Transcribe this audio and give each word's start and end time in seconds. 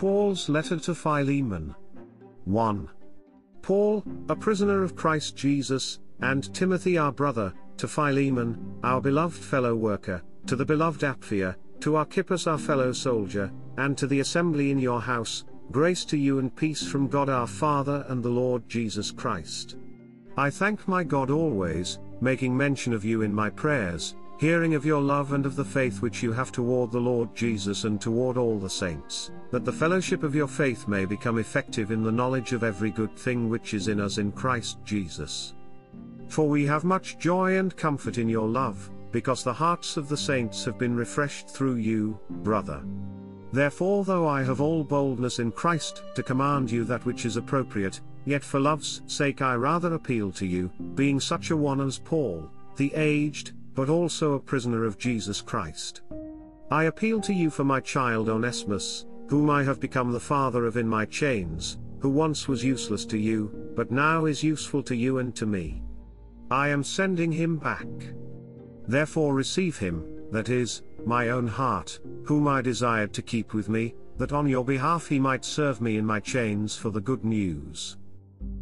Paul's 0.00 0.48
letter 0.48 0.78
to 0.78 0.94
Philemon. 0.94 1.74
1. 2.46 2.88
Paul, 3.60 4.02
a 4.30 4.34
prisoner 4.34 4.82
of 4.82 4.96
Christ 4.96 5.36
Jesus, 5.36 5.98
and 6.22 6.54
Timothy 6.54 6.96
our 6.96 7.12
brother, 7.12 7.52
to 7.76 7.86
Philemon, 7.86 8.78
our 8.82 9.02
beloved 9.02 9.36
fellow 9.36 9.76
worker, 9.76 10.22
to 10.46 10.56
the 10.56 10.64
beloved 10.64 11.02
Apphia, 11.02 11.54
to 11.80 11.96
Archippus 11.96 12.46
our 12.46 12.56
fellow 12.56 12.92
soldier, 12.92 13.52
and 13.76 13.98
to 13.98 14.06
the 14.06 14.20
assembly 14.20 14.70
in 14.70 14.78
your 14.78 15.02
house, 15.02 15.44
grace 15.70 16.06
to 16.06 16.16
you 16.16 16.38
and 16.38 16.56
peace 16.56 16.82
from 16.88 17.06
God 17.06 17.28
our 17.28 17.46
Father 17.46 18.06
and 18.08 18.22
the 18.22 18.30
Lord 18.30 18.66
Jesus 18.70 19.10
Christ. 19.10 19.76
I 20.34 20.48
thank 20.48 20.88
my 20.88 21.04
God 21.04 21.30
always, 21.30 21.98
making 22.22 22.56
mention 22.56 22.94
of 22.94 23.04
you 23.04 23.20
in 23.20 23.34
my 23.34 23.50
prayers, 23.50 24.14
hearing 24.40 24.74
of 24.74 24.86
your 24.86 25.02
love 25.02 25.34
and 25.34 25.44
of 25.44 25.54
the 25.54 25.62
faith 25.62 26.00
which 26.00 26.22
you 26.22 26.32
have 26.32 26.50
toward 26.50 26.90
the 26.90 26.98
Lord 26.98 27.36
Jesus 27.36 27.84
and 27.84 28.00
toward 28.00 28.38
all 28.38 28.58
the 28.58 28.70
saints, 28.70 29.30
that 29.50 29.66
the 29.66 29.72
fellowship 29.72 30.22
of 30.22 30.34
your 30.34 30.48
faith 30.48 30.88
may 30.88 31.04
become 31.04 31.36
effective 31.36 31.90
in 31.90 32.02
the 32.02 32.10
knowledge 32.10 32.54
of 32.54 32.64
every 32.64 32.90
good 32.90 33.14
thing 33.14 33.50
which 33.50 33.74
is 33.74 33.88
in 33.88 34.00
us 34.00 34.16
in 34.16 34.32
Christ 34.32 34.78
Jesus. 34.82 35.52
For 36.28 36.48
we 36.48 36.64
have 36.64 36.84
much 36.84 37.18
joy 37.18 37.58
and 37.58 37.76
comfort 37.76 38.16
in 38.16 38.30
your 38.30 38.48
love, 38.48 38.90
because 39.12 39.44
the 39.44 39.52
hearts 39.52 39.98
of 39.98 40.08
the 40.08 40.16
saints 40.16 40.64
have 40.64 40.78
been 40.78 40.96
refreshed 40.96 41.50
through 41.50 41.74
you, 41.74 42.18
brother. 42.30 42.82
Therefore, 43.52 44.06
though 44.06 44.26
I 44.26 44.42
have 44.42 44.62
all 44.62 44.84
boldness 44.84 45.38
in 45.38 45.52
Christ 45.52 46.02
to 46.14 46.22
command 46.22 46.70
you 46.70 46.84
that 46.84 47.04
which 47.04 47.26
is 47.26 47.36
appropriate, 47.36 48.00
yet 48.24 48.42
for 48.42 48.58
love's 48.58 49.02
sake 49.06 49.42
I 49.42 49.54
rather 49.56 49.92
appeal 49.92 50.32
to 50.32 50.46
you, 50.46 50.70
being 50.94 51.20
such 51.20 51.50
a 51.50 51.56
one 51.58 51.82
as 51.82 51.98
Paul, 51.98 52.50
the 52.76 52.90
aged, 52.94 53.52
but 53.74 53.88
also 53.88 54.34
a 54.34 54.40
prisoner 54.40 54.84
of 54.84 54.98
Jesus 54.98 55.40
Christ. 55.40 56.02
I 56.70 56.84
appeal 56.84 57.20
to 57.22 57.32
you 57.32 57.50
for 57.50 57.64
my 57.64 57.80
child 57.80 58.28
Onesimus, 58.28 59.06
whom 59.28 59.50
I 59.50 59.62
have 59.62 59.80
become 59.80 60.12
the 60.12 60.20
father 60.20 60.66
of 60.66 60.76
in 60.76 60.88
my 60.88 61.04
chains, 61.04 61.78
who 62.00 62.08
once 62.08 62.48
was 62.48 62.64
useless 62.64 63.04
to 63.06 63.18
you, 63.18 63.72
but 63.76 63.90
now 63.90 64.24
is 64.24 64.42
useful 64.42 64.82
to 64.84 64.96
you 64.96 65.18
and 65.18 65.34
to 65.36 65.46
me. 65.46 65.82
I 66.50 66.68
am 66.68 66.82
sending 66.82 67.30
him 67.30 67.58
back. 67.58 67.86
Therefore 68.88 69.34
receive 69.34 69.78
him, 69.78 70.04
that 70.32 70.48
is, 70.48 70.82
my 71.06 71.28
own 71.28 71.46
heart, 71.46 72.00
whom 72.24 72.48
I 72.48 72.60
desired 72.60 73.12
to 73.14 73.22
keep 73.22 73.54
with 73.54 73.68
me, 73.68 73.94
that 74.18 74.32
on 74.32 74.48
your 74.48 74.64
behalf 74.64 75.06
he 75.06 75.18
might 75.18 75.44
serve 75.44 75.80
me 75.80 75.96
in 75.96 76.04
my 76.04 76.20
chains 76.20 76.76
for 76.76 76.90
the 76.90 77.00
good 77.00 77.24
news. 77.24 77.96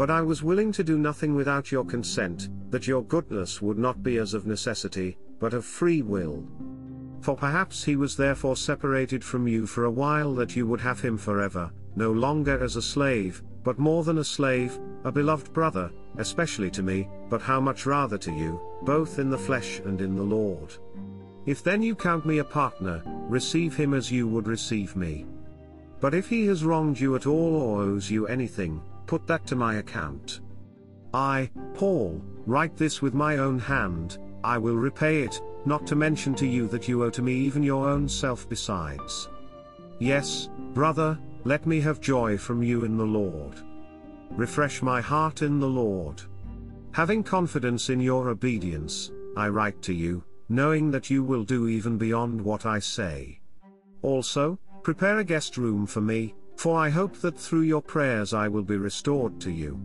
But 0.00 0.08
I 0.08 0.22
was 0.22 0.42
willing 0.42 0.72
to 0.72 0.82
do 0.82 0.96
nothing 0.96 1.34
without 1.34 1.70
your 1.70 1.84
consent, 1.84 2.48
that 2.70 2.86
your 2.86 3.04
goodness 3.04 3.60
would 3.60 3.76
not 3.76 4.02
be 4.02 4.16
as 4.16 4.32
of 4.32 4.46
necessity, 4.46 5.18
but 5.38 5.52
of 5.52 5.62
free 5.62 6.00
will. 6.00 6.42
For 7.20 7.36
perhaps 7.36 7.84
he 7.84 7.96
was 7.96 8.16
therefore 8.16 8.56
separated 8.56 9.22
from 9.22 9.46
you 9.46 9.66
for 9.66 9.84
a 9.84 9.90
while 9.90 10.34
that 10.36 10.56
you 10.56 10.66
would 10.66 10.80
have 10.80 11.00
him 11.00 11.18
forever, 11.18 11.70
no 11.96 12.12
longer 12.12 12.64
as 12.64 12.76
a 12.76 12.80
slave, 12.80 13.42
but 13.62 13.78
more 13.78 14.02
than 14.02 14.16
a 14.16 14.24
slave, 14.24 14.80
a 15.04 15.12
beloved 15.12 15.52
brother, 15.52 15.90
especially 16.16 16.70
to 16.70 16.82
me, 16.82 17.06
but 17.28 17.42
how 17.42 17.60
much 17.60 17.84
rather 17.84 18.16
to 18.16 18.32
you, 18.32 18.58
both 18.84 19.18
in 19.18 19.28
the 19.28 19.36
flesh 19.36 19.80
and 19.84 20.00
in 20.00 20.16
the 20.16 20.22
Lord. 20.22 20.72
If 21.44 21.62
then 21.62 21.82
you 21.82 21.94
count 21.94 22.24
me 22.24 22.38
a 22.38 22.44
partner, 22.44 23.02
receive 23.28 23.76
him 23.76 23.92
as 23.92 24.10
you 24.10 24.26
would 24.28 24.48
receive 24.48 24.96
me. 24.96 25.26
But 26.00 26.14
if 26.14 26.26
he 26.26 26.46
has 26.46 26.64
wronged 26.64 26.98
you 26.98 27.16
at 27.16 27.26
all 27.26 27.54
or 27.54 27.82
owes 27.82 28.10
you 28.10 28.26
anything, 28.28 28.80
put 29.10 29.26
that 29.26 29.44
to 29.44 29.56
my 29.56 29.78
account. 29.78 30.40
I, 31.12 31.50
Paul, 31.74 32.22
write 32.46 32.76
this 32.76 33.02
with 33.02 33.12
my 33.12 33.38
own 33.38 33.58
hand, 33.58 34.18
I 34.44 34.56
will 34.56 34.76
repay 34.76 35.24
it, 35.24 35.42
not 35.66 35.84
to 35.88 35.96
mention 35.96 36.32
to 36.36 36.46
you 36.46 36.68
that 36.68 36.86
you 36.86 37.02
owe 37.02 37.10
to 37.10 37.20
me 37.20 37.34
even 37.34 37.64
your 37.64 37.88
own 37.88 38.08
self 38.08 38.48
besides. 38.48 39.28
Yes, 39.98 40.48
brother, 40.74 41.18
let 41.42 41.66
me 41.66 41.80
have 41.80 42.00
joy 42.00 42.38
from 42.38 42.62
you 42.62 42.84
in 42.84 42.96
the 42.96 43.04
Lord. 43.04 43.56
Refresh 44.30 44.80
my 44.80 45.00
heart 45.00 45.42
in 45.42 45.58
the 45.58 45.66
Lord. 45.82 46.22
Having 46.92 47.24
confidence 47.24 47.90
in 47.90 47.98
your 47.98 48.28
obedience, 48.28 49.10
I 49.36 49.48
write 49.48 49.82
to 49.82 49.92
you, 49.92 50.22
knowing 50.48 50.88
that 50.92 51.10
you 51.10 51.24
will 51.24 51.42
do 51.42 51.66
even 51.66 51.98
beyond 51.98 52.40
what 52.40 52.64
I 52.64 52.78
say. 52.78 53.40
Also, 54.02 54.56
prepare 54.84 55.18
a 55.18 55.24
guest 55.24 55.56
room 55.56 55.84
for 55.84 56.00
me, 56.00 56.36
for 56.60 56.78
I 56.78 56.90
hope 56.90 57.16
that 57.22 57.38
through 57.38 57.62
your 57.62 57.80
prayers 57.80 58.34
I 58.34 58.46
will 58.46 58.62
be 58.62 58.76
restored 58.76 59.40
to 59.40 59.50
you. 59.50 59.80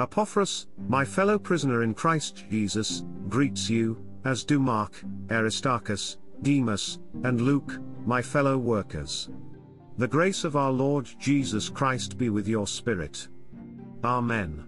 Epaphras, 0.00 0.66
my 0.88 1.04
fellow 1.04 1.38
prisoner 1.38 1.82
in 1.82 1.92
Christ 1.92 2.46
Jesus, 2.50 3.04
greets 3.28 3.68
you, 3.68 4.02
as 4.24 4.42
do 4.42 4.58
Mark, 4.58 5.04
Aristarchus, 5.30 6.16
Demas, 6.40 6.98
and 7.24 7.42
Luke, 7.42 7.78
my 8.06 8.22
fellow 8.22 8.56
workers. 8.56 9.28
The 9.98 10.08
grace 10.08 10.44
of 10.44 10.56
our 10.56 10.72
Lord 10.72 11.06
Jesus 11.18 11.68
Christ 11.68 12.16
be 12.16 12.30
with 12.30 12.48
your 12.48 12.66
spirit. 12.66 13.28
Amen. 14.02 14.64